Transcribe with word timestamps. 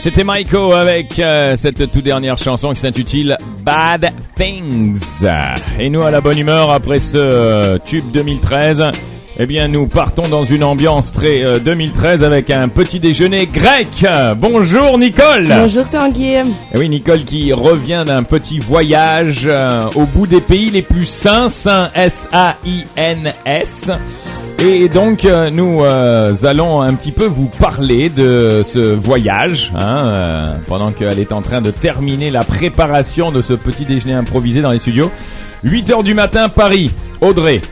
C'était 0.00 0.24
Maiko 0.24 0.72
avec 0.72 1.18
euh, 1.18 1.56
cette 1.56 1.90
toute 1.90 2.04
dernière 2.04 2.38
chanson 2.38 2.70
qui 2.70 2.80
s'intitule 2.80 3.36
Bad 3.62 4.10
Things. 4.34 5.26
Et 5.78 5.90
nous 5.90 6.00
à 6.00 6.10
la 6.10 6.22
bonne 6.22 6.38
humeur 6.38 6.70
après 6.70 7.00
ce 7.00 7.18
euh, 7.18 7.76
tube 7.84 8.10
2013. 8.10 8.82
Eh 9.38 9.44
bien, 9.44 9.68
nous 9.68 9.86
partons 9.86 10.26
dans 10.28 10.44
une 10.44 10.64
ambiance 10.64 11.12
très 11.12 11.44
euh, 11.44 11.58
2013 11.58 12.24
avec 12.24 12.48
un 12.48 12.68
petit 12.68 12.98
déjeuner 12.98 13.46
grec. 13.46 14.06
Bonjour 14.36 14.96
Nicole. 14.96 15.44
Bonjour 15.46 15.86
Tanguy. 15.86 16.36
Eh 16.72 16.78
oui, 16.78 16.88
Nicole 16.88 17.24
qui 17.24 17.52
revient 17.52 18.04
d'un 18.06 18.22
petit 18.22 18.58
voyage 18.58 19.42
euh, 19.44 19.84
au 19.96 20.06
bout 20.06 20.26
des 20.26 20.40
pays 20.40 20.70
les 20.70 20.80
plus 20.80 21.04
sains, 21.04 21.50
sains 21.50 21.90
S-A-I-N-S. 21.94 23.90
Et 24.62 24.90
donc 24.90 25.24
euh, 25.24 25.48
nous 25.48 25.82
euh, 25.84 26.34
allons 26.42 26.82
un 26.82 26.92
petit 26.92 27.12
peu 27.12 27.24
vous 27.24 27.46
parler 27.46 28.10
de 28.10 28.60
ce 28.62 28.78
voyage, 28.78 29.72
hein, 29.74 30.10
euh, 30.12 30.56
pendant 30.68 30.90
qu'elle 30.90 31.18
est 31.18 31.32
en 31.32 31.40
train 31.40 31.62
de 31.62 31.70
terminer 31.70 32.30
la 32.30 32.44
préparation 32.44 33.32
de 33.32 33.40
ce 33.40 33.54
petit 33.54 33.86
déjeuner 33.86 34.12
improvisé 34.12 34.60
dans 34.60 34.70
les 34.70 34.78
studios. 34.78 35.10
8 35.64 35.90
heures 35.90 36.02
du 36.02 36.12
matin, 36.12 36.50
Paris. 36.50 36.90
Audrey 37.22 37.62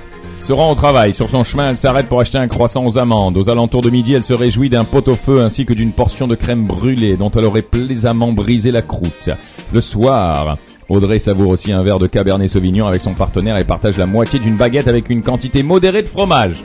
se 0.40 0.54
rend 0.54 0.72
au 0.72 0.74
travail. 0.74 1.12
Sur 1.12 1.28
son 1.28 1.44
chemin, 1.44 1.70
elle 1.70 1.76
s'arrête 1.76 2.06
pour 2.06 2.20
acheter 2.20 2.38
un 2.38 2.48
croissant 2.48 2.86
aux 2.86 2.96
amandes. 2.96 3.36
Aux 3.36 3.50
alentours 3.50 3.82
de 3.82 3.90
midi, 3.90 4.14
elle 4.14 4.24
se 4.24 4.32
réjouit 4.32 4.70
d'un 4.70 4.84
pot-au-feu 4.84 5.42
ainsi 5.42 5.66
que 5.66 5.74
d'une 5.74 5.92
portion 5.92 6.26
de 6.26 6.36
crème 6.36 6.64
brûlée 6.64 7.18
dont 7.18 7.30
elle 7.30 7.44
aurait 7.44 7.60
plaisamment 7.60 8.32
brisé 8.32 8.70
la 8.70 8.80
croûte. 8.80 9.28
Le 9.72 9.82
soir, 9.82 10.56
Audrey 10.88 11.18
savoure 11.18 11.50
aussi 11.50 11.72
un 11.72 11.82
verre 11.82 11.98
de 11.98 12.06
Cabernet 12.06 12.48
Sauvignon 12.48 12.86
avec 12.86 13.02
son 13.02 13.14
partenaire 13.14 13.58
et 13.58 13.64
partage 13.64 13.98
la 13.98 14.06
moitié 14.06 14.38
d'une 14.38 14.56
baguette 14.56 14.88
avec 14.88 15.10
une 15.10 15.22
quantité 15.22 15.62
modérée 15.62 16.02
de 16.02 16.08
fromage. 16.08 16.62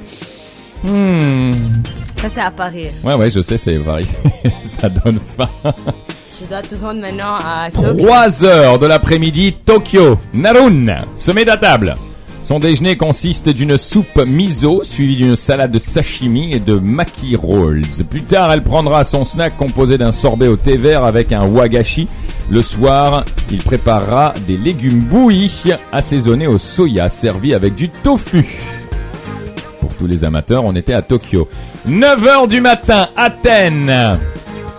Hmm. 0.88 1.52
Ça 2.18 2.28
c'est 2.34 2.42
à 2.42 2.52
Paris. 2.52 2.88
Ouais, 3.04 3.16
ouais, 3.16 3.30
je 3.30 3.42
sais, 3.42 3.58
c'est 3.58 3.78
Paris. 3.80 4.08
Ça 4.62 4.90
donne 4.90 5.20
faim. 5.38 5.50
Tu 6.38 6.46
dois 6.50 6.62
te 6.62 6.76
rendre 6.76 7.02
maintenant 7.02 7.38
à 7.38 7.70
Tokyo. 7.70 8.06
3 8.06 8.44
heures 8.46 8.80
de 8.80 8.88
l'après-midi, 8.88 9.54
Tokyo. 9.66 10.18
Narun 10.34 10.96
se 11.18 11.32
met 11.32 11.48
à 11.50 11.58
table. 11.58 11.96
Son 12.44 12.60
déjeuner 12.60 12.98
consiste 12.98 13.48
d'une 13.48 13.78
soupe 13.78 14.22
miso 14.28 14.84
suivie 14.84 15.16
d'une 15.16 15.38
salade 15.38 15.72
de 15.72 15.80
sashimi 15.80 16.52
et 16.54 16.60
de 16.60 16.74
maki 16.78 17.38
rolls. 17.38 17.84
Plus 18.10 18.24
tard, 18.24 18.52
elle 18.52 18.64
prendra 18.64 19.06
son 19.06 19.24
snack 19.24 19.56
composé 19.56 19.98
d'un 19.98 20.12
sorbet 20.12 20.50
au 20.50 20.58
thé 20.58 20.76
vert 20.76 21.06
avec 21.06 21.32
un 21.32 21.46
wagashi. 21.46 22.06
Le 22.50 22.62
soir, 22.62 23.24
il 23.50 23.64
préparera 23.64 24.34
des 24.46 24.58
légumes 24.58 25.00
bouillis 25.00 25.72
assaisonnés 25.94 26.48
au 26.48 26.58
soya 26.58 27.08
servis 27.08 27.54
avec 27.54 27.76
du 27.76 27.88
tofu. 27.88 28.46
Pour 29.80 29.94
tous 29.94 30.08
les 30.08 30.26
amateurs, 30.26 30.66
on 30.66 30.76
était 30.76 30.94
à 30.94 31.02
Tokyo. 31.02 31.48
9 31.86 32.28
heures 32.28 32.48
du 32.50 32.60
matin, 32.60 33.08
Athènes. 33.16 34.20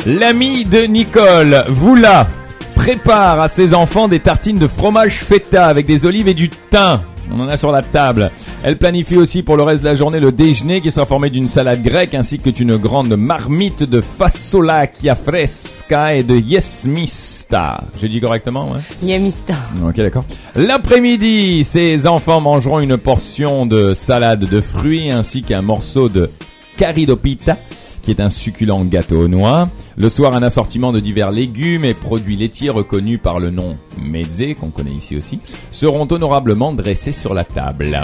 L'ami 0.05 0.67
de 0.67 0.81
Nicole, 0.83 1.65
Voula, 1.69 2.27
prépare 2.75 3.41
à 3.41 3.49
ses 3.49 3.73
enfants 3.73 4.09
des 4.09 4.21
tartines 4.21 4.59
de 4.59 4.67
fromage 4.67 5.15
feta 5.15 5.67
avec 5.67 5.87
des 5.87 6.05
olives 6.05 6.29
et 6.29 6.35
du 6.35 6.51
thym. 6.51 7.01
On 7.33 7.41
en 7.41 7.49
a 7.49 7.57
sur 7.57 7.73
la 7.73 7.83
table. 7.83 8.31
Elle 8.63 8.79
planifie 8.79 9.17
aussi 9.17 9.43
pour 9.43 9.57
le 9.57 9.63
reste 9.63 9.83
de 9.83 9.89
la 9.89 9.95
journée 9.95 10.21
le 10.21 10.33
déjeuner 10.33 10.81
qui 10.81 10.91
sera 10.91 11.07
formé 11.07 11.31
d'une 11.31 11.49
salade 11.49 11.83
grecque 11.83 12.15
ainsi 12.15 12.39
que 12.39 12.51
d'une 12.51 12.77
grande 12.77 13.17
marmite 13.17 13.83
de 13.83 14.01
fasolacchia 14.01 15.15
fresca 15.15 16.15
et 16.15 16.23
de 16.23 16.37
yesmista. 16.37 17.85
J'ai 18.01 18.09
dit 18.09 18.21
correctement, 18.21 18.73
ouais? 18.73 18.81
Yemista. 19.03 19.55
Ok, 19.85 19.97
d'accord. 19.97 20.25
L'après-midi, 20.55 21.65
ses 21.65 22.07
enfants 22.07 22.41
mangeront 22.41 22.81
une 22.81 22.97
portion 22.97 23.67
de 23.67 23.95
salade 23.95 24.49
de 24.49 24.61
fruits 24.61 25.11
ainsi 25.11 25.43
qu'un 25.43 25.63
morceau 25.63 26.09
de 26.09 26.31
caridopita, 26.77 27.57
qui 28.05 28.11
est 28.11 28.21
un 28.21 28.31
succulent 28.31 28.85
gâteau 28.85 29.27
aux. 29.27 29.69
Le 29.97 30.09
soir, 30.09 30.37
un 30.37 30.43
assortiment 30.43 30.93
de 30.93 31.01
divers 31.01 31.31
légumes 31.31 31.85
et 31.85 31.95
produits 31.95 32.37
laitiers 32.37 32.71
reconnus 32.71 33.19
par 33.23 33.41
le 33.41 33.51
nom 33.51 33.79
mezze, 33.99 34.55
qu'on 34.61 34.71
connaît 34.71 34.93
ici 34.93 35.17
aussi, 35.17 35.41
seront 35.71 36.07
honorablement 36.11 36.73
dressés 36.73 37.13
sur 37.13 37.33
la 37.33 37.45
table. 37.45 37.99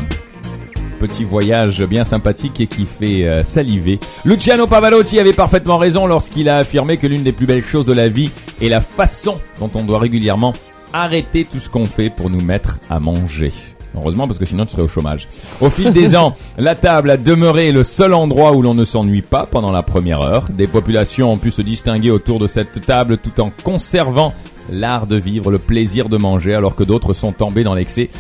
Petit 0.99 1.25
voyage 1.25 1.83
bien 1.83 2.05
sympathique 2.05 2.61
et 2.61 2.67
qui 2.67 2.87
fait 2.87 3.27
euh, 3.27 3.45
saliver. 3.45 3.99
Luciano 4.25 4.67
Pavarotti 4.67 5.19
avait 5.19 5.33
parfaitement 5.33 5.79
raison 5.79 6.07
lorsqu'il 6.07 6.49
a 6.49 6.57
affirmé 6.57 6.97
que 6.97 7.07
l'une 7.07 7.23
des 7.23 7.33
plus 7.33 7.47
belles 7.47 7.63
choses 7.63 7.87
de 7.87 7.95
la 7.95 8.09
vie 8.09 8.31
est 8.61 8.69
la 8.69 8.81
façon 8.81 9.39
dont 9.59 9.71
on 9.75 9.85
doit 9.85 9.99
régulièrement 9.99 10.53
arrêter 10.93 11.45
tout 11.45 11.59
ce 11.59 11.69
qu'on 11.69 11.85
fait 11.85 12.11
pour 12.11 12.31
nous 12.31 12.43
mettre 12.43 12.79
à 12.91 13.01
manger. 13.01 13.53
Heureusement 13.97 14.27
parce 14.27 14.39
que 14.39 14.45
sinon 14.45 14.67
tu 14.67 14.73
serais 14.73 14.83
au 14.83 14.89
chômage. 14.89 15.29
Au 15.61 15.71
fil 15.71 15.93
des 15.93 16.17
ans, 16.17 16.35
la 16.59 16.75
table 16.75 17.11
a 17.11 17.17
demeuré 17.17 17.73
le 17.73 17.85
seul 17.85 18.15
endroit 18.15 18.53
où 18.53 18.63
l'on 18.63 18.75
ne 18.75 18.85
s'ennuie 18.85 19.23
pas 19.23 19.47
pendant 19.47 19.73
la 19.73 19.83
première 19.83 20.23
heure. 20.23 20.47
Des 20.51 20.67
populations 20.67 21.31
ont 21.31 21.39
pu 21.39 21.51
se 21.51 21.63
distinguer 21.63 22.11
autour 22.11 22.39
de 22.39 22.47
cette 22.47 22.85
table 22.87 23.19
tout 23.19 23.41
en 23.41 23.51
conservant 23.65 24.33
l'art 24.71 25.07
de 25.07 25.17
vivre, 25.17 25.51
le 25.51 25.59
plaisir 25.59 26.09
de 26.09 26.17
manger 26.17 26.55
alors 26.55 26.75
que 26.75 26.85
d'autres 26.85 27.13
sont 27.13 27.33
tombés 27.33 27.65
dans 27.65 27.75
l'excès. 27.75 28.11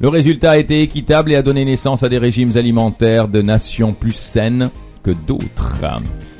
Le 0.00 0.08
résultat 0.08 0.52
a 0.52 0.58
été 0.58 0.80
équitable 0.80 1.32
et 1.32 1.36
a 1.36 1.42
donné 1.42 1.64
naissance 1.64 2.04
à 2.04 2.08
des 2.08 2.18
régimes 2.18 2.52
alimentaires 2.56 3.26
de 3.26 3.42
nations 3.42 3.94
plus 3.94 4.12
saines 4.12 4.70
que 5.02 5.10
d'autres. 5.10 5.80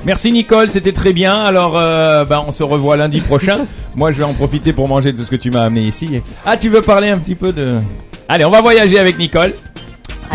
Merci 0.07 0.31
Nicole, 0.31 0.71
c'était 0.71 0.93
très 0.93 1.13
bien. 1.13 1.35
Alors, 1.35 1.77
euh, 1.77 2.25
ben, 2.25 2.45
on 2.47 2.53
se 2.53 2.63
revoit 2.63 2.97
lundi 2.97 3.21
prochain. 3.21 3.67
Moi, 3.97 4.13
je 4.13 4.19
vais 4.19 4.25
en 4.25 4.35
profiter 4.35 4.73
pour 4.73 4.87
manger 4.89 5.13
tout 5.13 5.23
ce 5.23 5.31
que 5.31 5.37
tu 5.37 5.51
m'as 5.51 5.65
amené 5.65 5.83
ici. 5.83 6.21
Ah, 6.47 6.57
tu 6.57 6.69
veux 6.69 6.83
parler 6.83 7.09
un 7.09 7.19
petit 7.19 7.35
peu 7.35 7.53
de... 7.53 7.79
Allez, 8.29 8.45
on 8.45 8.51
va 8.51 8.61
voyager 8.61 8.99
avec 8.99 9.19
Nicole. 9.19 9.55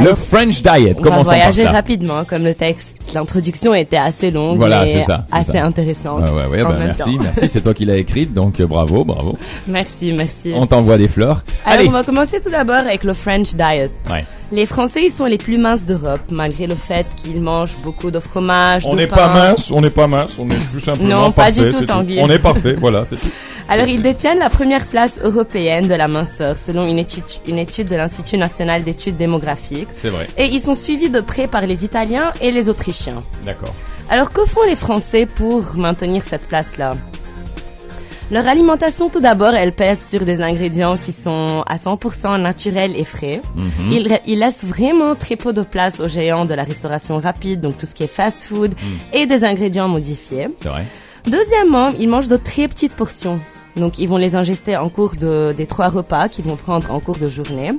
le 0.02 0.16
French 0.16 0.64
Diet, 0.64 0.96
On 0.98 1.02
va 1.02 1.10
commençons 1.10 1.10
par 1.10 1.24
voyager 1.24 1.64
ça. 1.64 1.72
rapidement, 1.72 2.26
comme 2.26 2.44
le 2.44 2.56
texte. 2.56 2.96
L'introduction 3.14 3.76
était 3.76 3.98
assez 3.98 4.32
longue 4.32 4.58
Voilà, 4.58 4.88
et 4.88 4.98
c'est 4.98 5.04
ça, 5.04 5.26
c'est 5.30 5.36
assez 5.38 5.52
ça. 5.52 5.64
intéressante. 5.64 6.28
Ouais, 6.28 6.36
ouais, 6.36 6.50
ouais, 6.50 6.62
en 6.64 6.70
bah, 6.70 6.78
même 6.80 6.88
merci, 6.98 7.04
temps. 7.04 7.22
merci. 7.22 7.48
C'est 7.48 7.62
toi 7.62 7.76
qui 7.76 7.86
l'as 7.86 7.98
écrite, 7.98 8.34
donc 8.34 8.60
euh, 8.60 8.66
bravo, 8.66 9.04
bravo. 9.06 9.38
Merci, 9.68 10.12
merci. 10.14 10.52
On 10.56 10.66
t'envoie 10.66 10.98
des 10.98 11.08
fleurs. 11.08 11.44
Alors, 11.64 11.80
Allez. 11.82 11.88
on 11.90 11.92
va 11.92 12.04
commencer 12.04 12.42
tout 12.44 12.50
d'abord 12.50 12.78
avec 12.78 13.04
le 13.04 13.14
French 13.14 13.54
Diet. 13.54 13.92
Ouais. 14.12 14.26
Les 14.52 14.66
Français, 14.66 15.04
ils 15.06 15.12
sont 15.12 15.26
les 15.26 15.38
plus 15.38 15.60
minces 15.60 15.86
d'Europe, 15.86 16.22
malgré 16.32 16.66
le 16.66 16.74
fait 16.76 17.06
qu'ils 17.16 17.40
mangent 17.42 17.78
beaucoup 17.84 18.10
de 18.10 18.20
fromage, 18.20 18.88
On 18.88 18.96
n'est 18.96 19.06
pas 19.06 19.28
mince, 19.32 19.70
on 19.70 19.82
n'est 19.82 19.92
pas 19.92 20.08
mince, 20.08 20.38
on 20.40 20.50
est 20.50 20.72
tout 20.72 20.80
simplement 20.80 21.10
Non, 21.10 21.32
pas 21.32 21.44
parfait, 21.44 21.66
du 21.66 21.70
tout, 21.70 21.86
Tanguy. 21.86 22.18
On 22.20 22.30
est 22.32 22.40
parfait, 22.40 22.74
voilà, 22.80 23.06
c'est 23.06 23.18
tout. 23.18 23.28
Alors, 23.74 23.88
ils 23.88 24.04
détiennent 24.04 24.38
la 24.38 24.52
première 24.52 24.86
place 24.86 25.18
européenne 25.24 25.88
de 25.88 25.96
la 25.96 26.08
minceur, 26.08 26.58
selon 26.60 26.86
une 26.88 27.00
étude, 27.00 27.24
une 27.48 27.58
étude 27.58 27.90
de 27.90 27.96
l'Institut 27.96 28.38
national 28.38 28.84
d'études 28.84 29.18
démographiques. 29.18 29.88
C'est 29.96 30.10
vrai. 30.10 30.28
Et 30.38 30.46
ils 30.46 30.60
sont 30.62 30.76
suivis 30.76 31.10
de 31.10 31.22
près 31.22 31.48
par 31.48 31.66
les 31.66 31.84
Italiens 31.84 32.32
et 32.40 32.52
les 32.52 32.70
Autrichiens. 32.70 33.24
D'accord. 33.44 33.74
Alors, 34.12 34.32
que 34.32 34.46
font 34.46 34.62
les 34.68 34.76
Français 34.76 35.26
pour 35.26 35.76
maintenir 35.76 36.22
cette 36.24 36.48
place-là? 36.48 36.98
Leur 38.30 38.48
alimentation, 38.48 39.10
tout 39.10 39.20
d'abord, 39.20 39.56
elle 39.56 39.74
pèse 39.74 40.02
sur 40.08 40.22
des 40.24 40.42
ingrédients 40.44 40.98
qui 40.98 41.12
sont 41.12 41.64
à 41.68 41.78
100% 41.78 42.40
naturels 42.40 42.96
et 42.96 43.06
frais. 43.06 43.42
Mhm. 43.56 43.92
Ils, 43.92 44.20
ils 44.28 44.40
laissent 44.40 44.64
vraiment 44.64 45.16
très 45.16 45.36
peu 45.36 45.52
de 45.52 45.62
place 45.64 46.00
aux 46.00 46.08
géants 46.08 46.46
de 46.46 46.54
la 46.54 46.64
restauration 46.64 47.18
rapide, 47.18 47.62
donc 47.62 47.80
tout 47.80 47.88
ce 47.88 47.96
qui 47.96 48.04
est 48.04 48.08
fast 48.22 48.44
food, 48.44 48.72
Mhm. 48.76 48.98
et 49.20 49.26
des 49.26 49.44
ingrédients 49.44 49.88
modifiés. 49.88 50.50
C'est 50.62 50.70
vrai. 50.70 50.86
Deuxièmement, 51.26 51.90
ils 52.00 52.08
mangent 52.10 52.28
de 52.28 52.38
très 52.38 52.68
petites 52.68 52.96
portions. 52.96 53.40
Donc, 53.76 53.98
ils 54.00 54.08
vont 54.08 54.18
les 54.18 54.36
ingester 54.36 54.78
en 54.78 54.90
cours 54.90 55.16
de, 55.16 55.54
des 55.56 55.66
trois 55.66 55.90
repas 55.90 56.30
qu'ils 56.30 56.46
vont 56.46 56.56
prendre 56.56 56.92
en 56.94 57.00
cours 57.00 57.18
de 57.18 57.28
journée. 57.30 57.72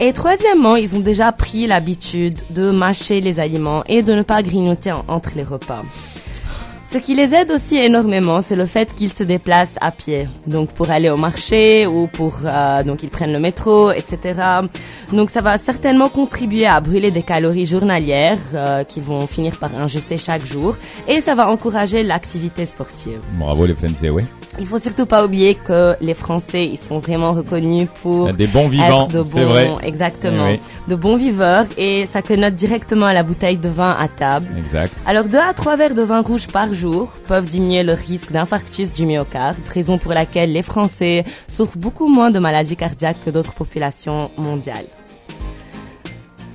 Et 0.00 0.12
troisièmement, 0.12 0.76
ils 0.76 0.94
ont 0.94 1.00
déjà 1.00 1.32
pris 1.32 1.66
l'habitude 1.66 2.40
de 2.50 2.70
mâcher 2.70 3.20
les 3.20 3.40
aliments 3.40 3.82
et 3.86 4.02
de 4.02 4.12
ne 4.14 4.22
pas 4.22 4.42
grignoter 4.42 4.92
en- 4.92 5.04
entre 5.08 5.30
les 5.36 5.42
repas. 5.44 5.82
Ce 6.90 6.96
qui 6.96 7.14
les 7.14 7.34
aide 7.34 7.50
aussi 7.50 7.76
énormément, 7.76 8.40
c'est 8.40 8.56
le 8.56 8.64
fait 8.64 8.94
qu'ils 8.94 9.12
se 9.12 9.22
déplacent 9.22 9.74
à 9.82 9.90
pied. 9.90 10.26
Donc 10.46 10.70
pour 10.70 10.88
aller 10.90 11.10
au 11.10 11.16
marché 11.18 11.86
ou 11.86 12.06
pour 12.06 12.38
euh, 12.46 12.82
donc 12.82 13.02
ils 13.02 13.10
prennent 13.10 13.32
le 13.34 13.40
métro, 13.40 13.90
etc. 13.90 14.18
Donc 15.12 15.28
ça 15.28 15.42
va 15.42 15.58
certainement 15.58 16.08
contribuer 16.08 16.64
à 16.66 16.80
brûler 16.80 17.10
des 17.10 17.22
calories 17.22 17.66
journalières 17.66 18.38
euh, 18.54 18.84
qu'ils 18.84 19.02
vont 19.02 19.26
finir 19.26 19.58
par 19.58 19.74
ingester 19.74 20.16
chaque 20.16 20.46
jour 20.46 20.76
et 21.06 21.20
ça 21.20 21.34
va 21.34 21.50
encourager 21.50 22.02
l'activité 22.02 22.64
sportive. 22.64 23.20
Bravo 23.38 23.66
les 23.66 23.74
Français, 23.74 24.08
ouais. 24.08 24.24
Il 24.60 24.66
faut 24.66 24.78
surtout 24.80 25.06
pas 25.06 25.24
oublier 25.24 25.54
que 25.54 25.94
les 26.00 26.14
Français, 26.14 26.66
ils 26.66 26.78
sont 26.78 26.98
vraiment 26.98 27.32
reconnus 27.32 27.86
pour 28.02 28.32
Des 28.32 28.48
bons 28.48 28.66
vivants, 28.68 29.04
être 29.06 29.12
de 29.16 29.22
bons, 29.22 29.46
vrai. 29.46 29.70
exactement, 29.82 30.46
Eh 30.48 30.52
oui. 30.54 30.60
de 30.88 30.94
bons 30.96 31.16
viveurs 31.16 31.66
et 31.76 32.06
ça 32.06 32.22
connote 32.22 32.54
directement 32.54 33.06
à 33.06 33.12
la 33.12 33.22
bouteille 33.22 33.56
de 33.56 33.68
vin 33.68 33.96
à 33.98 34.08
table. 34.08 34.48
Exact. 34.58 34.92
Alors, 35.06 35.24
2 35.24 35.38
à 35.38 35.54
3 35.54 35.76
verres 35.76 35.94
de 35.94 36.02
vin 36.02 36.22
rouge 36.22 36.48
par 36.48 36.74
jour 36.74 37.08
peuvent 37.28 37.46
diminuer 37.46 37.84
le 37.84 37.92
risque 37.92 38.32
d'infarctus 38.32 38.92
du 38.92 39.06
myocarde, 39.06 39.56
raison 39.72 39.96
pour 39.96 40.12
laquelle 40.12 40.52
les 40.52 40.62
Français 40.62 41.24
souffrent 41.46 41.78
beaucoup 41.78 42.08
moins 42.08 42.32
de 42.32 42.40
maladies 42.40 42.76
cardiaques 42.76 43.18
que 43.24 43.30
d'autres 43.30 43.54
populations 43.54 44.30
mondiales. 44.36 44.86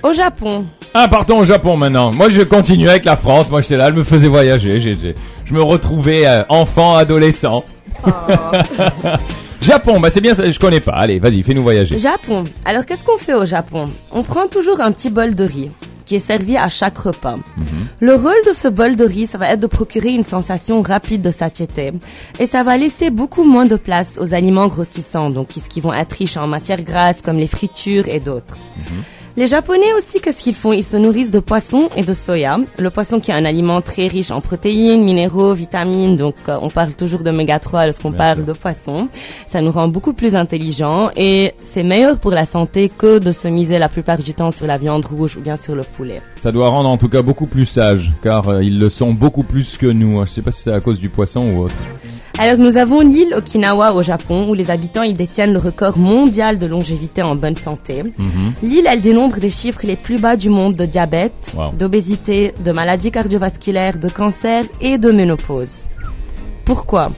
Au 0.02 0.12
Japon, 0.12 0.66
Ah, 0.96 1.08
partons 1.08 1.38
au 1.40 1.44
Japon 1.44 1.76
maintenant. 1.76 2.12
Moi, 2.12 2.28
je 2.28 2.42
continue 2.42 2.88
avec 2.88 3.04
la 3.04 3.16
France. 3.16 3.50
Moi, 3.50 3.62
j'étais 3.62 3.76
là, 3.76 3.88
elle 3.88 3.94
me 3.94 4.04
faisait 4.04 4.28
voyager. 4.28 4.78
Je 4.78 5.52
me 5.52 5.60
retrouvais 5.60 6.24
euh, 6.26 6.44
enfant, 6.48 6.94
adolescent. 6.94 7.64
Japon, 9.60 9.98
bah 9.98 10.10
c'est 10.10 10.20
bien, 10.20 10.34
ça, 10.34 10.48
je 10.48 10.58
connais 10.58 10.80
pas. 10.80 10.92
Allez, 10.92 11.18
vas-y, 11.18 11.42
fais-nous 11.42 11.62
voyager. 11.62 11.98
Japon. 11.98 12.44
Alors, 12.64 12.84
qu'est-ce 12.86 13.02
qu'on 13.02 13.16
fait 13.18 13.34
au 13.34 13.44
Japon? 13.44 13.90
On 14.12 14.22
prend 14.22 14.46
toujours 14.46 14.80
un 14.80 14.92
petit 14.92 15.10
bol 15.10 15.34
de 15.34 15.44
riz. 15.44 15.70
qui 16.04 16.16
est 16.16 16.20
servi 16.20 16.56
à 16.58 16.68
chaque 16.68 16.98
repas. 16.98 17.38
Le 17.98 18.14
rôle 18.14 18.42
de 18.46 18.52
ce 18.52 18.68
bol 18.68 18.94
de 18.94 19.04
riz, 19.06 19.26
ça 19.26 19.38
va 19.38 19.48
être 19.50 19.60
de 19.60 19.66
procurer 19.66 20.10
une 20.10 20.22
sensation 20.22 20.82
rapide 20.82 21.22
de 21.22 21.30
satiété. 21.30 21.92
Et 22.38 22.46
ça 22.46 22.62
va 22.62 22.76
laisser 22.76 23.10
beaucoup 23.10 23.42
moins 23.44 23.64
de 23.64 23.76
place 23.76 24.16
aux 24.20 24.34
aliments 24.34 24.68
grossissants, 24.68 25.30
donc 25.30 25.48
qui 25.48 25.60
qui 25.62 25.80
vont 25.80 25.94
être 25.94 26.12
riches 26.12 26.36
en 26.36 26.46
matières 26.46 26.82
grasses 26.82 27.22
comme 27.22 27.38
les 27.38 27.46
fritures 27.48 28.06
et 28.06 28.20
d'autres. 28.20 28.58
Les 29.36 29.48
Japonais 29.48 29.92
aussi, 29.98 30.20
qu'est-ce 30.20 30.40
qu'ils 30.44 30.54
font? 30.54 30.72
Ils 30.72 30.84
se 30.84 30.96
nourrissent 30.96 31.32
de 31.32 31.40
poissons 31.40 31.88
et 31.96 32.04
de 32.04 32.14
soya. 32.14 32.56
Le 32.78 32.88
poisson 32.90 33.18
qui 33.18 33.32
est 33.32 33.34
un 33.34 33.44
aliment 33.44 33.80
très 33.80 34.06
riche 34.06 34.30
en 34.30 34.40
protéines, 34.40 35.02
minéraux, 35.02 35.54
vitamines. 35.54 36.16
Donc, 36.16 36.36
euh, 36.48 36.56
on 36.62 36.70
parle 36.70 36.94
toujours 36.94 37.24
d'oméga 37.24 37.58
3 37.58 37.86
lorsqu'on 37.86 38.12
parle 38.12 38.36
sûr. 38.36 38.46
de 38.46 38.52
poisson. 38.52 39.08
Ça 39.48 39.60
nous 39.60 39.72
rend 39.72 39.88
beaucoup 39.88 40.12
plus 40.12 40.36
intelligents 40.36 41.10
et 41.16 41.52
c'est 41.64 41.82
meilleur 41.82 42.20
pour 42.20 42.30
la 42.30 42.46
santé 42.46 42.88
que 42.88 43.18
de 43.18 43.32
se 43.32 43.48
miser 43.48 43.80
la 43.80 43.88
plupart 43.88 44.18
du 44.18 44.34
temps 44.34 44.52
sur 44.52 44.68
la 44.68 44.78
viande 44.78 45.04
rouge 45.04 45.36
ou 45.36 45.40
bien 45.40 45.56
sur 45.56 45.74
le 45.74 45.82
poulet. 45.82 46.22
Ça 46.36 46.52
doit 46.52 46.68
rendre 46.68 46.88
en 46.88 46.96
tout 46.96 47.08
cas 47.08 47.22
beaucoup 47.22 47.46
plus 47.46 47.66
sages, 47.66 48.12
car 48.22 48.48
euh, 48.48 48.62
ils 48.62 48.78
le 48.78 48.88
sont 48.88 49.12
beaucoup 49.12 49.42
plus 49.42 49.76
que 49.76 49.86
nous. 49.86 50.24
Je 50.26 50.30
sais 50.30 50.42
pas 50.42 50.52
si 50.52 50.62
c'est 50.62 50.72
à 50.72 50.78
cause 50.78 51.00
du 51.00 51.08
poisson 51.08 51.44
ou 51.52 51.62
autre. 51.64 51.74
Alors 52.38 52.58
nous 52.58 52.76
avons 52.76 53.00
l'île 53.00 53.32
Okinawa 53.36 53.92
au 53.94 54.02
Japon 54.02 54.48
où 54.48 54.54
les 54.54 54.70
habitants 54.70 55.04
y 55.04 55.14
détiennent 55.14 55.52
le 55.52 55.58
record 55.60 55.98
mondial 55.98 56.58
de 56.58 56.66
longévité 56.66 57.22
en 57.22 57.36
bonne 57.36 57.54
santé. 57.54 58.02
L'île, 58.62 58.86
elle 58.88 59.00
dénombre 59.00 59.38
des 59.38 59.50
chiffres 59.50 59.80
les 59.84 59.94
plus 59.96 60.20
bas 60.20 60.36
du 60.36 60.50
monde 60.50 60.74
de 60.74 60.84
diabète, 60.84 61.54
Wow. 61.56 61.72
d'obésité, 61.78 62.52
de 62.64 62.72
maladies 62.72 63.12
cardiovasculaires, 63.12 63.98
de 63.98 64.08
cancer 64.08 64.64
et 64.80 64.98
de 64.98 65.12
ménopause. 65.12 65.84
Pourquoi? 66.64 67.12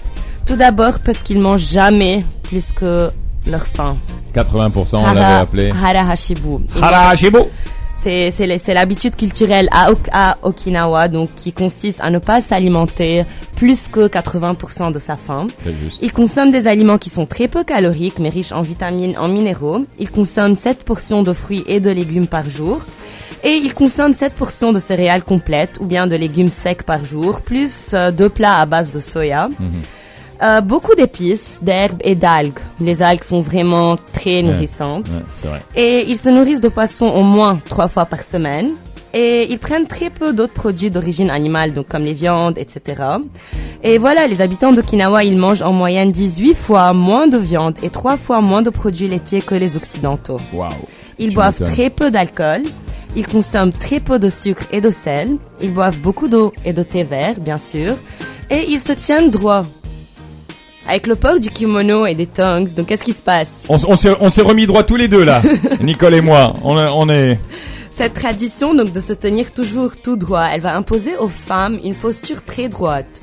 Tout 0.45 0.57
d'abord 0.57 0.99
parce 1.01 1.23
qu'ils 1.23 1.41
mangent 1.41 1.71
jamais 1.71 2.25
plus 2.43 2.73
que 2.73 3.11
leur 3.47 3.67
faim. 3.67 3.97
80%, 4.35 4.99
on 4.99 5.03
l'avait 5.15 5.21
appelé. 5.41 5.71
Hara 6.81 7.09
Hashibu. 7.11 7.39
C'est 7.99 8.75
l'habitude 8.75 9.17
culturelle 9.17 9.69
à, 9.73 9.91
Ok- 9.91 10.09
à 10.13 10.39
Okinawa 10.43 11.09
donc 11.09 11.35
qui 11.35 11.53
consiste 11.53 11.99
à 12.01 12.11
ne 12.11 12.19
pas 12.19 12.41
s'alimenter 12.41 13.25
plus 13.57 13.89
que 13.89 14.07
80% 14.07 14.93
de 14.93 14.99
sa 15.01 15.17
faim. 15.17 15.47
Il 16.03 16.13
consomme 16.13 16.53
des 16.53 16.67
aliments 16.69 16.99
qui 16.99 17.11
sont 17.11 17.27
très 17.27 17.49
peu 17.49 17.65
caloriques 17.65 18.19
mais 18.21 18.29
riches 18.29 18.53
en 18.53 18.63
vitamines, 18.63 19.17
en 19.19 19.29
minéraux. 19.29 19.85
Il 19.99 20.11
consomme 20.11 20.55
7 20.55 20.85
portions 20.85 21.23
de 21.25 21.33
fruits 21.33 21.65
et 21.67 21.81
de 21.81 21.91
légumes 21.91 22.29
par 22.29 22.49
jour. 22.49 22.81
Et 23.43 23.55
il 23.55 23.75
consomme 23.75 24.13
7 24.13 24.35
portions 24.35 24.73
de 24.73 24.79
céréales 24.79 25.23
complètes 25.25 25.77
ou 25.81 25.85
bien 25.87 26.07
de 26.07 26.15
légumes 26.17 26.49
secs 26.49 26.83
par 26.85 27.05
jour, 27.05 27.41
plus 27.41 27.91
euh, 27.95 28.11
deux 28.11 28.29
plats 28.29 28.61
à 28.61 28.67
base 28.67 28.91
de 28.91 29.01
soya. 29.01 29.49
Euh, 30.43 30.61
beaucoup 30.61 30.95
d'épices, 30.95 31.59
d'herbes 31.63 32.01
et 32.03 32.15
d'algues. 32.15 32.59
Les 32.81 33.03
algues 33.03 33.25
sont 33.25 33.41
vraiment 33.41 33.97
très 34.13 34.43
nourrissantes. 34.43 35.09
Ouais, 35.09 35.49
vrai. 35.49 35.63
Et 35.75 36.05
ils 36.09 36.19
se 36.19 36.29
nourrissent 36.29 36.61
de 36.61 36.69
poissons 36.69 37.07
au 37.07 37.23
moins 37.23 37.59
trois 37.65 37.89
fois 37.89 38.05
par 38.05 38.23
semaine. 38.23 38.73
Et 39.15 39.47
ils 39.51 39.59
prennent 39.59 39.87
très 39.87 40.11
peu 40.11 40.35
d'autres 40.35 40.53
produits 40.53 40.91
d'origine 40.91 41.31
animale, 41.31 41.73
donc 41.73 41.89
comme 41.89 42.05
les 42.05 42.13
viandes, 42.13 42.59
etc. 42.59 43.03
Et 43.83 43.97
voilà, 43.97 44.27
les 44.27 44.43
habitants 44.43 44.73
d'Okinawa, 44.73 45.25
ils 45.25 45.39
mangent 45.39 45.63
en 45.63 45.73
moyenne 45.73 46.13
18 46.13 46.55
fois 46.55 46.93
moins 46.93 47.27
de 47.27 47.39
viande 47.39 47.79
et 47.83 47.89
trois 47.89 48.19
fois 48.19 48.43
moins 48.43 48.61
de 48.61 48.69
produits 48.69 49.09
laitiers 49.09 49.41
que 49.41 49.55
les 49.55 49.77
occidentaux. 49.79 50.39
Waouh. 50.53 50.69
Ils 51.19 51.31
Tu 51.31 51.35
boivent 51.35 51.63
très 51.63 51.89
peu 51.89 52.11
d'alcool. 52.11 52.63
Ils 53.15 53.27
consomment 53.27 53.73
très 53.73 54.01
peu 54.01 54.19
de 54.19 54.29
sucre 54.29 54.65
et 54.71 54.83
de 54.83 54.91
sel. 54.91 55.39
Ils 55.63 55.73
boivent 55.73 55.99
beaucoup 56.01 56.29
d'eau 56.29 56.53
et 56.67 56.75
de 56.75 56.83
thé 56.83 57.03
vert, 57.03 57.41
bien 57.41 57.57
sûr. 57.57 57.95
Et 58.51 58.67
ils 58.69 58.81
se 58.81 58.93
tiennent 58.93 59.31
droit. 59.31 59.65
Avec 60.89 61.07
le 61.07 61.17
port 61.17 61.41
du 61.41 61.51
kimono 61.51 62.07
et 62.07 62.15
des 62.15 62.27
tongs, 62.27 62.67
donc 62.77 62.87
qu'est-ce 62.87 63.03
qui 63.03 63.13
se 63.13 63.23
passe 63.23 63.65
On, 63.69 63.97
s'est 63.97 64.43
remis 64.43 64.67
droit 64.67 64.85
tous 64.85 64.97
les 64.97 65.09
deux 65.09 65.25
là, 65.25 65.43
Nicole 65.81 66.15
et 66.15 66.21
moi. 66.21 66.55
On 66.63 67.09
est. 67.09 67.39
Cette 67.91 68.15
tradition 68.15 68.75
donc 68.75 68.93
de 68.93 69.01
se 69.01 69.15
tenir 69.15 69.53
toujours 69.53 69.97
tout 69.97 70.17
droit, 70.17 70.49
elle 70.53 70.61
va 70.61 70.77
imposer 70.77 71.17
aux 71.17 71.29
femmes 71.29 71.79
une 71.83 71.95
posture 71.95 72.45
très 72.45 72.69
droite. 72.69 73.21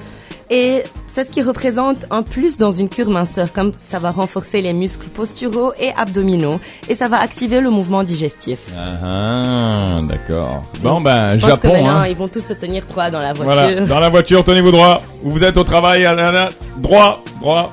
Et 0.49 0.83
c'est 1.13 1.27
ce 1.27 1.31
qui 1.31 1.41
représente 1.41 2.05
un 2.09 2.23
plus 2.23 2.57
dans 2.57 2.71
une 2.71 2.89
cure 2.89 3.09
minceur, 3.09 3.53
comme 3.53 3.71
ça 3.77 3.99
va 3.99 4.11
renforcer 4.11 4.61
les 4.61 4.73
muscles 4.73 5.07
posturaux 5.09 5.73
et 5.79 5.91
abdominaux, 5.95 6.59
et 6.89 6.95
ça 6.95 7.07
va 7.07 7.21
activer 7.21 7.61
le 7.61 7.69
mouvement 7.69 8.03
digestif. 8.03 8.59
Ah, 8.75 8.95
ah, 9.03 10.01
d'accord. 10.03 10.63
Bon 10.81 11.01
ben 11.01 11.37
Je 11.37 11.45
pense 11.45 11.59
que 11.59 11.67
maintenant, 11.67 11.89
Hein. 11.97 12.05
ils 12.09 12.15
vont 12.15 12.27
tous 12.27 12.41
se 12.43 12.53
tenir 12.53 12.85
droit 12.85 13.09
dans 13.11 13.19
la 13.19 13.33
voiture. 13.33 13.53
Voilà, 13.53 13.81
dans 13.85 13.99
la 13.99 14.09
voiture, 14.09 14.43
tenez-vous 14.43 14.71
droit. 14.71 15.01
Vous 15.23 15.43
êtes 15.43 15.57
au 15.57 15.63
travail, 15.63 16.07
droit, 16.77 17.23
droit. 17.39 17.71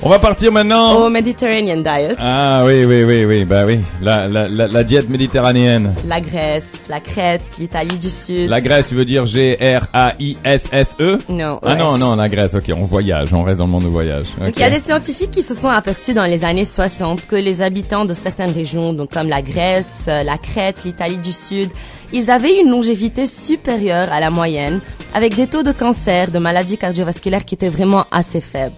On 0.00 0.08
va 0.10 0.20
partir 0.20 0.52
maintenant. 0.52 0.94
Au 0.94 1.10
Mediterranean 1.10 1.78
Diet, 1.80 2.14
Ah 2.20 2.62
oui, 2.64 2.84
oui, 2.84 3.02
oui, 3.02 3.24
oui, 3.24 3.44
bah 3.44 3.64
oui, 3.66 3.78
la, 4.00 4.28
la, 4.28 4.44
la, 4.44 4.68
la 4.68 4.84
diète 4.84 5.08
méditerranéenne. 5.10 5.92
la 6.06 6.20
Grèce, 6.20 6.84
la 6.88 7.00
Crète, 7.00 7.42
l'Italie 7.58 7.98
du 7.98 8.08
Sud. 8.08 8.48
La 8.48 8.60
Grèce, 8.60 8.86
tu 8.88 8.94
veux 8.94 9.04
dire 9.04 9.26
G-R-A-I-S-S-E 9.26 11.18
Non, 11.28 11.58
Ah 11.64 11.74
non, 11.74 11.98
non, 11.98 12.14
la 12.14 12.28
Grèce, 12.28 12.54
ok, 12.54 12.70
on 12.76 12.84
voyage, 12.84 13.32
on 13.34 13.42
reste 13.42 13.58
dans 13.58 13.66
le 13.66 13.72
monde 13.72 13.82
du 13.82 13.88
voyage. 13.88 14.26
Donc 14.40 14.52
il 14.54 14.60
y 14.60 14.64
a 14.64 14.70
des 14.70 14.78
scientifiques 14.78 15.32
qui 15.32 15.42
se 15.42 15.54
sont 15.54 15.68
aperçus 15.68 16.14
dans 16.14 16.26
les 16.26 16.44
années 16.44 16.64
60 16.64 17.26
que 17.26 17.34
les 17.34 17.60
habitants 17.60 18.04
de 18.04 18.14
certaines 18.14 18.52
régions, 18.52 18.92
donc 18.92 19.10
comme 19.12 19.28
la 19.28 19.42
Grèce, 19.42 20.04
euh, 20.06 20.22
la 20.22 20.38
Crète, 20.38 20.84
l'Italie 20.84 21.18
du 21.18 21.32
Sud, 21.32 21.70
ils 22.12 22.30
avaient 22.30 22.56
une 22.60 22.70
longévité 22.70 23.26
supérieure 23.26 24.12
à 24.12 24.20
la 24.20 24.30
moyenne, 24.30 24.80
avec 25.12 25.34
des 25.34 25.48
taux 25.48 25.64
de 25.64 25.72
cancer, 25.72 26.30
de 26.30 26.38
maladies 26.38 26.78
cardiovasculaires 26.78 27.44
qui 27.44 27.56
étaient 27.56 27.68
vraiment 27.68 28.04
assez 28.12 28.40
faibles. 28.40 28.76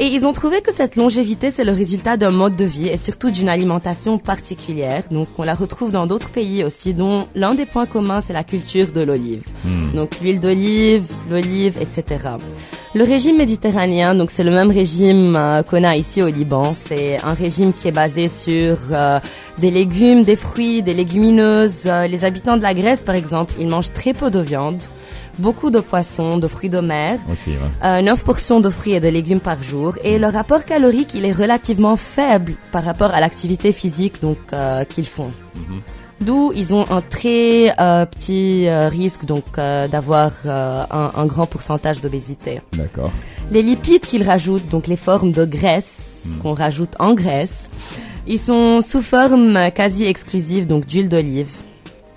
Et 0.00 0.06
ils 0.06 0.26
ont 0.26 0.32
trouvé 0.32 0.60
que 0.60 0.72
cette 0.72 0.96
longévité, 0.96 1.52
c'est 1.52 1.62
le 1.62 1.70
résultat 1.72 2.16
d'un 2.16 2.30
mode 2.30 2.56
de 2.56 2.64
vie 2.64 2.88
et 2.88 2.96
surtout 2.96 3.30
d'une 3.30 3.48
alimentation 3.48 4.18
particulière. 4.18 5.04
Donc, 5.12 5.28
on 5.38 5.44
la 5.44 5.54
retrouve 5.54 5.92
dans 5.92 6.06
d'autres 6.06 6.30
pays 6.30 6.64
aussi, 6.64 6.94
dont 6.94 7.28
l'un 7.36 7.54
des 7.54 7.64
points 7.64 7.86
communs, 7.86 8.20
c'est 8.20 8.32
la 8.32 8.42
culture 8.42 8.90
de 8.90 9.02
l'olive. 9.02 9.44
Donc, 9.94 10.18
l'huile 10.20 10.40
d'olive, 10.40 11.04
l'olive, 11.30 11.78
etc. 11.80 12.04
Le 12.96 13.02
régime 13.02 13.38
méditerranéen, 13.38 14.14
donc 14.14 14.30
c'est 14.30 14.44
le 14.44 14.52
même 14.52 14.70
régime 14.70 15.34
euh, 15.34 15.64
qu'on 15.64 15.82
a 15.82 15.96
ici 15.96 16.22
au 16.22 16.28
Liban. 16.28 16.76
C'est 16.84 17.20
un 17.24 17.34
régime 17.34 17.72
qui 17.72 17.88
est 17.88 17.92
basé 17.92 18.28
sur 18.28 18.76
euh, 18.92 19.18
des 19.58 19.72
légumes, 19.72 20.22
des 20.22 20.36
fruits, 20.36 20.80
des 20.80 20.94
légumineuses. 20.94 21.82
Euh, 21.86 22.06
les 22.06 22.24
habitants 22.24 22.56
de 22.56 22.62
la 22.62 22.72
Grèce, 22.72 23.02
par 23.02 23.16
exemple, 23.16 23.52
ils 23.58 23.66
mangent 23.66 23.92
très 23.92 24.12
peu 24.12 24.30
de 24.30 24.38
viande, 24.38 24.80
beaucoup 25.38 25.70
de 25.70 25.80
poissons, 25.80 26.38
de 26.38 26.48
fruits 26.48 26.68
de 26.70 26.80
mer. 26.80 27.18
Aussi, 27.32 27.50
ouais. 27.50 27.56
Euh, 27.84 28.02
9 28.02 28.24
portions 28.24 28.60
de 28.60 28.68
fruits 28.68 28.94
et 28.94 29.00
de 29.00 29.08
légumes 29.08 29.40
par 29.40 29.62
jour 29.62 29.94
et 30.02 30.18
le 30.18 30.26
rapport 30.28 30.64
calorique 30.64 31.14
il 31.14 31.24
est 31.24 31.32
relativement 31.32 31.96
faible 31.96 32.54
par 32.72 32.84
rapport 32.84 33.10
à 33.12 33.20
l'activité 33.20 33.72
physique 33.72 34.20
donc 34.22 34.38
euh, 34.52 34.84
qu'ils 34.84 35.06
font. 35.06 35.30
D'où 36.20 36.52
ils 36.54 36.72
ont 36.72 36.86
un 36.90 37.00
très 37.02 37.74
euh, 37.80 38.06
petit 38.06 38.66
euh, 38.68 38.88
risque 38.88 39.24
donc 39.24 39.44
euh, 39.58 39.88
d'avoir 39.88 40.30
euh, 40.46 40.84
un, 40.90 41.10
un 41.14 41.26
grand 41.26 41.46
pourcentage 41.46 42.00
d'obésité. 42.00 42.60
D'accord. 42.72 43.10
Les 43.50 43.62
lipides 43.62 44.06
qu'ils 44.06 44.22
rajoutent, 44.22 44.68
donc 44.68 44.86
les 44.86 44.96
formes 44.96 45.32
de 45.32 45.44
graisse 45.44 46.22
qu'on 46.40 46.54
rajoute 46.54 46.94
en 47.00 47.14
graisse, 47.14 47.68
ils 48.26 48.38
sont 48.38 48.80
sous 48.80 49.02
forme 49.02 49.56
euh, 49.56 49.70
quasi 49.70 50.04
exclusive 50.06 50.66
donc 50.66 50.86
d'huile 50.86 51.08
d'olive. 51.08 51.50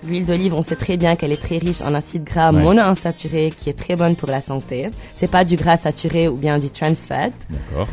L'huile 0.08 0.24
d'olive, 0.24 0.54
on 0.54 0.62
sait 0.62 0.76
très 0.76 0.96
bien 0.96 1.16
qu'elle 1.16 1.32
est 1.32 1.40
très 1.42 1.58
riche 1.58 1.82
en 1.82 1.92
acides 1.94 2.24
gras 2.24 2.50
Ouais. 2.50 2.62
monoinsaturés 2.62 3.52
qui 3.54 3.68
est 3.68 3.74
très 3.78 3.94
bonne 3.94 4.16
pour 4.16 4.28
la 4.30 4.40
santé. 4.40 4.88
C'est 5.14 5.30
pas 5.30 5.44
du 5.44 5.56
gras 5.56 5.76
saturé 5.76 6.28
ou 6.28 6.36
bien 6.36 6.58
du 6.58 6.70
trans 6.70 6.94
fat. 6.94 7.30
D'accord. 7.50 7.86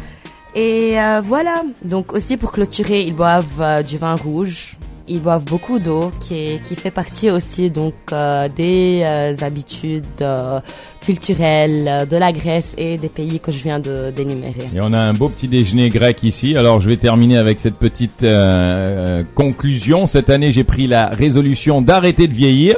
Et 0.55 0.97
euh, 0.99 1.19
voilà. 1.21 1.63
Donc 1.83 2.13
aussi 2.13 2.37
pour 2.37 2.53
clôturer, 2.53 3.01
ils 3.01 3.13
boivent 3.13 3.59
euh, 3.59 3.83
du 3.83 3.97
vin 3.97 4.15
rouge. 4.15 4.77
Ils 5.07 5.21
boivent 5.21 5.45
beaucoup 5.45 5.77
d'eau, 5.77 6.11
qui, 6.19 6.59
qui 6.63 6.75
fait 6.75 6.89
partie 6.89 7.29
aussi 7.29 7.69
donc 7.69 7.93
euh, 8.11 8.49
des 8.49 9.01
euh, 9.03 9.35
habitudes 9.41 10.03
euh, 10.21 10.59
culturelles 11.05 11.87
euh, 11.87 12.05
de 12.05 12.17
la 12.17 12.31
Grèce 12.31 12.73
et 12.77 12.97
des 12.97 13.09
pays 13.09 13.39
que 13.39 13.51
je 13.51 13.59
viens 13.59 13.79
de 13.79 14.09
d'énumérer. 14.09 14.67
Et 14.75 14.79
on 14.81 14.93
a 14.93 14.99
un 14.99 15.13
beau 15.13 15.29
petit 15.29 15.47
déjeuner 15.47 15.89
grec 15.89 16.23
ici. 16.23 16.57
Alors 16.57 16.81
je 16.81 16.89
vais 16.89 16.97
terminer 16.97 17.37
avec 17.37 17.59
cette 17.59 17.75
petite 17.75 18.23
euh, 18.23 19.21
euh, 19.21 19.23
conclusion. 19.35 20.07
Cette 20.07 20.31
année, 20.31 20.51
j'ai 20.51 20.63
pris 20.63 20.87
la 20.87 21.09
résolution 21.09 21.83
d'arrêter 21.83 22.27
de 22.27 22.33
vieillir. 22.33 22.75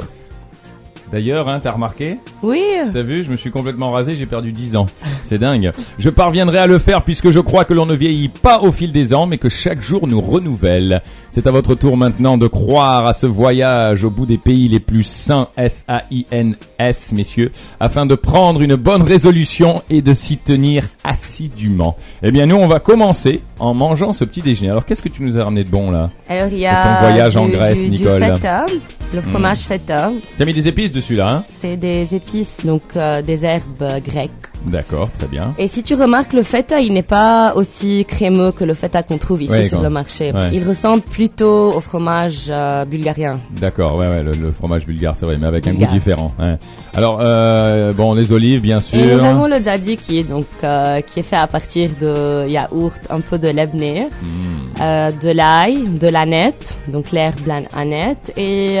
D'ailleurs, 1.10 1.48
hein, 1.48 1.60
t'as 1.62 1.72
remarqué 1.72 2.18
Oui. 2.42 2.62
T'as 2.92 3.02
vu, 3.02 3.24
je 3.24 3.30
me 3.30 3.36
suis 3.36 3.50
complètement 3.50 3.90
rasé, 3.90 4.12
j'ai 4.12 4.26
perdu 4.26 4.52
10 4.52 4.76
ans. 4.76 4.86
C'est 5.24 5.38
dingue. 5.38 5.72
Je 5.98 6.10
parviendrai 6.10 6.58
à 6.58 6.66
le 6.66 6.78
faire 6.78 7.02
puisque 7.02 7.30
je 7.30 7.40
crois 7.40 7.64
que 7.64 7.74
l'on 7.74 7.86
ne 7.86 7.94
vieillit 7.94 8.28
pas 8.28 8.60
au 8.60 8.72
fil 8.72 8.92
des 8.92 9.14
ans, 9.14 9.26
mais 9.26 9.38
que 9.38 9.48
chaque 9.48 9.82
jour 9.82 10.06
nous 10.06 10.20
renouvelle. 10.20 11.02
C'est 11.30 11.46
à 11.46 11.50
votre 11.50 11.74
tour 11.74 11.96
maintenant 11.96 12.36
de 12.36 12.46
croire 12.46 13.06
à 13.06 13.12
ce 13.14 13.26
voyage 13.26 14.04
au 14.04 14.10
bout 14.10 14.26
des 14.26 14.38
pays 14.38 14.68
les 14.68 14.80
plus 14.80 15.02
sains, 15.02 15.48
S-A-I-N-S, 15.56 17.12
messieurs, 17.12 17.52
afin 17.80 18.06
de 18.06 18.14
prendre 18.14 18.60
une 18.60 18.76
bonne 18.76 19.02
résolution 19.02 19.82
et 19.88 20.02
de 20.02 20.14
s'y 20.14 20.36
tenir 20.36 20.84
assidûment. 21.04 21.96
Eh 22.22 22.30
bien, 22.32 22.46
nous, 22.46 22.56
on 22.56 22.66
va 22.66 22.80
commencer 22.80 23.42
en 23.58 23.74
mangeant 23.74 24.12
ce 24.12 24.24
petit 24.24 24.42
déjeuner. 24.42 24.70
Alors, 24.70 24.84
qu'est-ce 24.84 25.02
que 25.02 25.08
tu 25.08 25.22
nous 25.22 25.38
as 25.38 25.44
ramené 25.44 25.64
de 25.64 25.70
bon, 25.70 25.90
là? 25.90 26.06
Alors 26.28 26.48
il 26.50 26.58
y 26.58 26.64
ton 26.64 26.70
a 26.70 27.00
voyage 27.00 27.32
du, 27.32 27.38
en 27.38 27.48
Grèce, 27.48 27.82
du, 27.82 27.90
Nicole. 27.90 28.22
Feta, 28.22 28.66
le 29.14 29.20
fromage 29.20 29.60
feta. 29.60 30.12
T'as 30.36 30.44
mis 30.44 30.52
des 30.52 30.68
épices 30.68 30.92
hein 31.20 31.44
C'est 31.48 31.76
des 31.76 32.14
épices 32.14 32.58
donc 32.64 32.82
euh, 32.96 33.22
des 33.22 33.44
herbes 33.44 33.82
euh, 33.82 34.00
grecques 34.00 34.30
D'accord, 34.66 35.08
très 35.16 35.28
bien. 35.28 35.50
Et 35.56 35.68
si 35.68 35.84
tu 35.84 35.94
remarques, 35.94 36.32
le 36.32 36.42
feta, 36.42 36.80
il 36.80 36.92
n'est 36.92 37.04
pas 37.04 37.52
aussi 37.54 38.04
crémeux 38.08 38.50
que 38.50 38.64
le 38.64 38.74
feta 38.74 39.04
qu'on 39.04 39.16
trouve 39.16 39.40
ici 39.42 39.52
Ouais, 39.52 39.68
sur 39.68 39.80
le 39.80 39.88
marché. 39.88 40.32
ouais. 40.32 40.50
Il 40.52 40.66
ressemble 40.68 41.00
plutôt 41.02 41.72
au 41.76 41.80
fromage 41.80 42.46
euh, 42.50 42.84
bulgarien. 42.84 43.34
D'accord, 43.52 43.94
ouais, 43.94 44.08
ouais, 44.08 44.22
le, 44.24 44.32
le 44.32 44.50
fromage 44.50 44.84
bulgare, 44.84 45.14
c'est 45.14 45.26
vrai, 45.26 45.36
mais 45.40 45.46
avec 45.46 45.68
un 45.68 45.74
goût 45.74 45.86
différent. 45.86 46.32
ouais. 46.40 46.56
Alors, 46.96 47.20
euh, 47.24 47.92
bon, 47.92 48.14
les 48.14 48.32
olives, 48.32 48.60
bien 48.60 48.80
sûr. 48.80 48.98
Et 48.98 49.14
nous 49.14 49.22
avons 49.24 49.46
le 49.46 49.60
daddy 49.60 49.96
qui 49.96 50.18
est 50.18 50.24
donc 50.24 50.46
euh, 50.64 51.00
qui 51.02 51.20
est 51.20 51.22
fait 51.22 51.36
à 51.36 51.46
partir 51.46 51.90
de 52.00 52.48
yaourt, 52.48 53.00
un 53.10 53.20
peu 53.20 53.38
de 53.38 53.48
lait 53.48 53.66
beurre, 53.68 54.08
Mm. 54.20 54.82
euh, 54.82 55.10
de 55.22 55.28
l'ail, 55.30 55.84
de 55.86 56.08
l'aneth, 56.08 56.76
donc 56.88 57.12
l'herbe 57.12 57.36
aneth, 57.76 58.32
et 58.36 58.78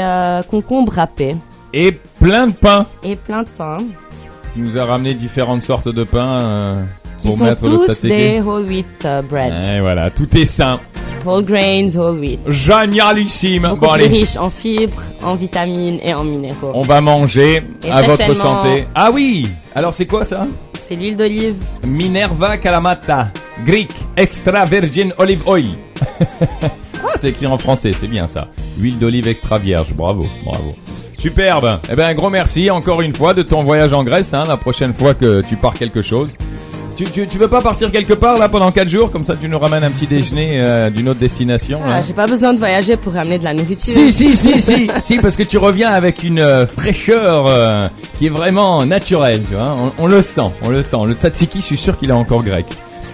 concombre 0.50 0.92
râpé 0.94 1.36
Et 1.74 1.92
plein 2.20 2.46
de 2.46 2.52
pain. 2.52 2.86
et 3.04 3.16
plein 3.16 3.42
de 3.42 3.48
pain 3.50 3.76
Tu 4.54 4.60
nous 4.60 4.78
a 4.78 4.84
ramené 4.84 5.14
différentes 5.14 5.62
sortes 5.62 5.88
de 5.88 6.04
pain 6.04 6.40
euh, 6.40 6.72
pour 7.22 7.36
sont 7.36 7.44
mettre 7.44 7.64
le 7.64 7.70
tous 7.76 7.86
tzatziki. 7.86 8.08
des 8.08 8.40
whole 8.40 8.64
wheat 8.64 8.86
euh, 9.04 9.22
bread, 9.22 9.52
Et 9.76 9.80
voilà, 9.80 10.10
tout 10.10 10.28
est 10.36 10.44
sain. 10.46 10.80
whole 11.26 11.44
grains, 11.44 11.88
whole 11.94 12.18
wheat. 12.20 12.40
Génialissime. 12.46 13.62
Beaucoup 13.62 13.80
Bon, 13.80 13.92
plus 13.92 14.04
allez, 14.04 14.06
riche 14.18 14.36
en 14.36 14.48
fibres, 14.50 15.02
en 15.22 15.34
vitamines 15.34 15.98
et 16.02 16.14
en 16.14 16.24
minéraux. 16.24 16.72
on 16.74 16.82
va 16.82 17.00
manger 17.00 17.62
Et 17.84 17.90
à 17.90 18.02
votre 18.02 18.34
santé. 18.34 18.86
Ah 18.94 19.10
oui 19.12 19.46
Alors, 19.74 19.92
c'est 19.92 20.06
quoi 20.06 20.24
ça? 20.24 20.40
C'est 20.80 20.96
l'huile 20.96 21.16
d'olive. 21.16 21.56
Minerva 21.86 22.56
Kalamata. 22.56 23.28
Greek 23.66 23.90
Extra 24.16 24.64
Virgin 24.64 25.12
Olive 25.18 25.42
Oil. 25.46 25.66
ah, 26.40 27.12
c'est 27.16 27.28
écrit 27.28 27.46
en 27.46 27.58
français, 27.58 27.90
c'est 27.92 28.06
bien 28.08 28.26
ça. 28.26 28.48
Huile 28.78 28.98
d'olive 28.98 29.28
extra 29.28 29.58
vierge, 29.58 29.92
bravo, 29.92 30.26
bravo. 30.46 30.74
Superbe. 31.18 31.80
Eh 31.90 31.96
ben, 31.96 32.06
un 32.06 32.14
gros 32.14 32.30
merci 32.30 32.70
encore 32.70 33.02
une 33.02 33.12
fois 33.12 33.34
de 33.34 33.42
ton 33.42 33.62
voyage 33.64 33.92
en 33.92 34.04
Grèce, 34.04 34.32
hein, 34.34 34.44
la 34.46 34.56
prochaine 34.56 34.94
fois 34.94 35.14
que 35.14 35.42
tu 35.46 35.56
pars 35.56 35.74
quelque 35.74 36.00
chose. 36.00 36.36
Tu, 36.96 37.04
tu, 37.04 37.26
tu 37.28 37.38
veux 37.38 37.46
pas 37.48 37.60
partir 37.60 37.92
quelque 37.92 38.12
part 38.14 38.38
là 38.38 38.48
pendant 38.48 38.72
4 38.72 38.88
jours, 38.88 39.10
comme 39.12 39.22
ça 39.24 39.34
tu 39.36 39.48
nous 39.48 39.58
ramènes 39.58 39.84
un 39.84 39.90
petit 39.90 40.06
déjeuner 40.08 40.60
euh, 40.64 40.90
d'une 40.90 41.08
autre 41.08 41.20
destination 41.20 41.80
Ah, 41.84 41.92
là 41.92 42.02
J'ai 42.04 42.12
pas 42.12 42.26
besoin 42.26 42.52
de 42.54 42.58
voyager 42.58 42.96
pour 42.96 43.12
ramener 43.12 43.38
de 43.38 43.44
la 43.44 43.54
nourriture. 43.54 43.92
si, 43.92 44.10
si, 44.10 44.34
si, 44.36 44.60
si, 44.60 44.88
si, 45.02 45.18
parce 45.18 45.36
que 45.36 45.44
tu 45.44 45.58
reviens 45.58 45.90
avec 45.90 46.24
une 46.24 46.40
euh, 46.40 46.66
fraîcheur 46.66 47.46
euh, 47.46 47.78
qui 48.18 48.26
est 48.26 48.30
vraiment 48.30 48.84
naturelle, 48.84 49.42
tu 49.48 49.54
vois. 49.54 49.76
On, 49.98 50.04
on 50.04 50.06
le 50.08 50.22
sent, 50.22 50.40
on 50.62 50.70
le 50.70 50.82
sent. 50.82 50.96
Le 51.06 51.12
tzatziki, 51.14 51.60
je 51.60 51.64
suis 51.66 51.76
sûr 51.76 51.96
qu'il 51.98 52.10
est 52.10 52.14
encore 52.14 52.42
grec. 52.42 52.66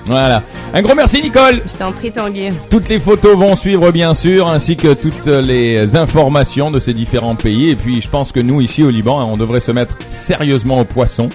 Voilà. 0.07 0.43
Un 0.75 0.83
gros 0.83 0.95
merci, 0.95 1.23
Nicole. 1.23 1.63
Je 1.67 1.77
t'en 1.79 1.93
prie, 1.93 2.13
Tanguy. 2.13 2.49
Toutes 2.71 2.89
les 2.89 2.99
photos 2.99 3.37
vont 3.37 3.57
suivre, 3.57 3.91
bien 3.91 4.13
sûr, 4.15 4.49
ainsi 4.51 4.77
que 4.77 4.93
toutes 4.95 5.27
les 5.27 5.97
informations 5.97 6.71
de 6.71 6.79
ces 6.81 6.93
différents 6.93 7.35
pays. 7.37 7.71
Et 7.71 7.77
puis, 7.77 8.01
je 8.03 8.09
pense 8.09 8.31
que 8.33 8.41
nous, 8.41 8.61
ici 8.61 8.83
au 8.83 8.91
Liban, 8.91 9.25
on 9.31 9.37
devrait 9.37 9.61
se 9.61 9.73
mettre 9.73 9.97
sérieusement 10.11 10.81
au 10.81 10.85
poisson. 10.85 11.29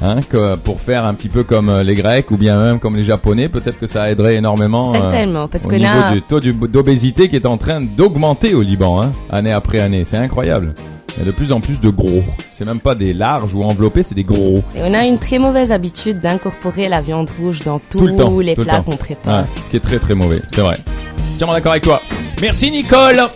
Hein, 0.00 0.20
que 0.30 0.54
pour 0.54 0.80
faire 0.80 1.04
un 1.04 1.12
petit 1.14 1.26
peu 1.28 1.42
comme 1.42 1.68
euh, 1.68 1.82
les 1.82 1.94
Grecs 1.94 2.30
ou 2.30 2.36
bien 2.36 2.56
même 2.62 2.78
comme 2.78 2.94
les 2.94 3.02
Japonais, 3.02 3.48
peut-être 3.48 3.80
que 3.80 3.88
ça 3.88 4.08
aiderait 4.08 4.36
énormément 4.36 4.94
euh, 4.94 4.98
Certainement, 5.00 5.48
parce 5.48 5.64
au 5.64 5.68
que 5.68 5.74
niveau 5.74 5.88
là- 5.92 6.12
du 6.12 6.22
taux 6.22 6.38
d'obésité 6.38 7.28
qui 7.28 7.34
est 7.34 7.46
en 7.46 7.56
train 7.56 7.80
d'augmenter 7.80 8.54
au 8.54 8.62
Liban, 8.62 9.02
hein, 9.02 9.10
année 9.28 9.50
après 9.50 9.80
année. 9.80 10.04
C'est 10.06 10.18
incroyable. 10.18 10.72
Il 11.16 11.20
y 11.20 11.22
a 11.22 11.24
de 11.24 11.30
plus 11.32 11.52
en 11.52 11.60
plus 11.60 11.80
de 11.80 11.90
gros. 11.90 12.22
C'est 12.52 12.64
même 12.64 12.80
pas 12.80 12.94
des 12.94 13.12
larges 13.12 13.54
ou 13.54 13.62
enveloppés, 13.62 14.02
c'est 14.02 14.14
des 14.14 14.24
gros. 14.24 14.62
Et 14.76 14.80
on 14.82 14.94
a 14.94 15.04
une 15.04 15.18
très 15.18 15.38
mauvaise 15.38 15.72
habitude 15.72 16.20
d'incorporer 16.20 16.88
la 16.88 17.00
viande 17.00 17.30
rouge 17.40 17.60
dans 17.60 17.78
tous 17.78 17.98
Tout 17.98 18.06
le 18.06 18.16
temps. 18.16 18.38
les 18.38 18.54
tout 18.54 18.64
plats 18.64 18.82
qu'on 18.82 18.96
prépare. 18.96 19.46
Ce 19.64 19.70
qui 19.70 19.76
est 19.76 19.80
très 19.80 19.98
très 19.98 20.14
mauvais, 20.14 20.42
c'est 20.50 20.60
vrai. 20.60 20.76
Tiens, 21.38 21.48
d'accord 21.48 21.72
avec 21.72 21.84
toi. 21.84 22.02
Merci 22.40 22.70
Nicole. 22.70 23.28